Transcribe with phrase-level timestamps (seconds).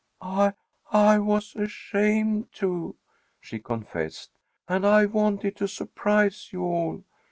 [0.23, 0.53] "I
[0.91, 2.95] I was ashamed to,"
[3.39, 4.31] she confessed,
[4.67, 7.03] "and I wanted to surprise you all.